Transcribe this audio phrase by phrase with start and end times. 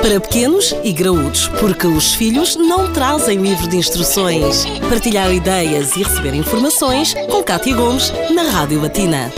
[0.00, 4.64] Para pequenos e graúdos, porque os filhos não trazem livro de instruções.
[4.88, 9.32] Partilhar ideias e receber informações com Cátia Gomes na Rádio Latina.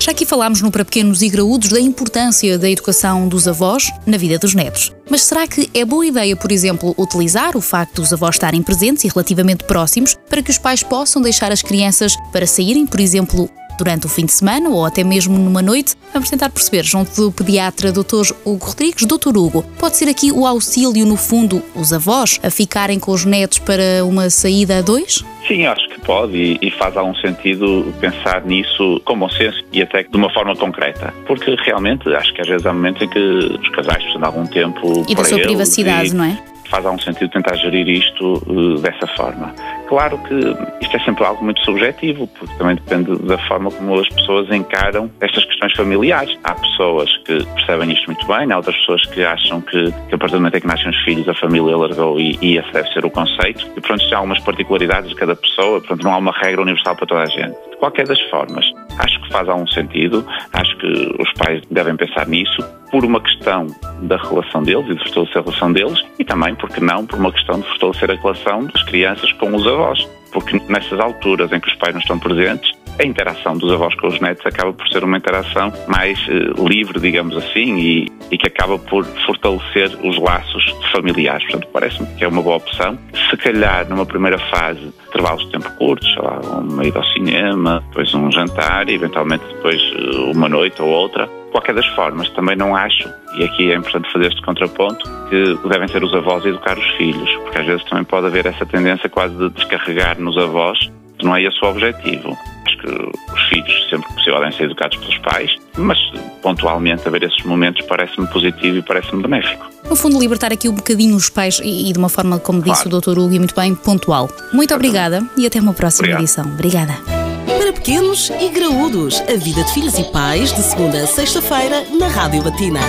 [0.00, 4.16] Já aqui falámos no Para Pequenos e Graúdos da importância da educação dos avós na
[4.16, 4.90] vida dos netos.
[5.08, 9.04] Mas será que é boa ideia, por exemplo, utilizar o facto dos avós estarem presentes
[9.04, 13.48] e relativamente próximos para que os pais possam deixar as crianças para saírem, por exemplo,
[13.78, 15.94] durante o fim de semana ou até mesmo numa noite?
[16.12, 18.32] Vamos tentar perceber, junto do pediatra Dr.
[18.44, 19.06] Hugo Rodrigues.
[19.06, 19.36] Dr.
[19.36, 23.58] Hugo, pode ser aqui o auxílio, no fundo, os avós a ficarem com os netos
[23.58, 25.24] para uma saída a dois?
[25.46, 29.82] Sim, acho que pode e, e, faz algum sentido pensar nisso com bom senso e
[29.82, 31.12] até de uma forma concreta.
[31.26, 34.46] Porque realmente acho que às vezes há momentos em que os casais precisam de algum
[34.46, 35.04] tempo.
[35.08, 36.51] E da sua privacidade, e, não é?
[36.72, 39.54] Faz algum sentido tentar gerir isto uh, dessa forma.
[39.88, 40.34] Claro que
[40.80, 45.10] isto é sempre algo muito subjetivo, porque também depende da forma como as pessoas encaram
[45.20, 46.34] estas questões familiares.
[46.42, 50.18] Há pessoas que percebem isto muito bem, há outras pessoas que acham que, que a
[50.18, 52.88] partir do momento em que nascem os filhos a família largou e, e esse deve
[52.90, 53.70] ser o conceito.
[53.76, 57.06] E pronto, há algumas particularidades de cada pessoa, portanto não há uma regra universal para
[57.06, 57.54] toda a gente.
[57.70, 58.64] De qualquer das formas,
[58.98, 63.66] acho que faz algum sentido, acho que os pais devem pensar nisso por uma questão
[64.02, 67.32] da relação deles e de fortalecer a relação deles e também, porque não, por uma
[67.32, 70.06] questão de fortalecer a relação das crianças com os avós.
[70.32, 74.08] Porque nessas alturas em que os pais não estão presentes, a interação dos avós com
[74.08, 78.46] os netos acaba por ser uma interação mais uh, livre, digamos assim, e, e, que
[78.46, 81.42] acaba por fortalecer os laços familiares.
[81.44, 82.98] Portanto, parece-me que é uma boa opção.
[83.30, 87.82] Se calhar, numa primeira fase, intervalos de tempo curtos, sei lá, uma ida ao cinema,
[87.88, 92.56] depois um jantar e eventualmente depois uh, uma noite ou outra, qualquer das formas, também
[92.56, 96.48] não acho, e aqui é importante fazer este contraponto, que devem ser os avós a
[96.48, 100.36] educar os filhos, porque às vezes também pode haver essa tendência quase de descarregar nos
[100.38, 100.78] avós,
[101.18, 102.36] que não é esse o objetivo.
[102.82, 105.98] Que os filhos, sempre que possível, devem ser educados pelos pais, mas
[106.42, 109.70] pontualmente haver esses momentos parece-me positivo e parece-me benéfico.
[109.88, 112.82] No fundo, libertar aqui um bocadinho os pais e, e de uma forma, como disse
[112.82, 112.96] claro.
[112.96, 113.18] o Dr.
[113.18, 114.28] Hugo, e muito bem, pontual.
[114.52, 116.22] Muito obrigada e até uma próxima Obrigado.
[116.22, 116.44] edição.
[116.44, 117.22] Obrigada
[117.62, 119.20] para pequenos e graúdos.
[119.20, 122.80] A vida de filhos e pais, de segunda a sexta-feira, na Rádio Batina.